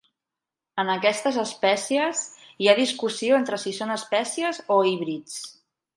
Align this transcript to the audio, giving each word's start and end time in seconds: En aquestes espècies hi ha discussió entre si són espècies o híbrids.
En 0.83 0.87
aquestes 0.93 1.35
espècies 1.41 2.23
hi 2.65 2.71
ha 2.73 2.77
discussió 2.81 3.39
entre 3.41 3.61
si 3.65 3.75
són 3.81 3.97
espècies 3.97 4.63
o 4.79 4.79
híbrids. 4.93 5.37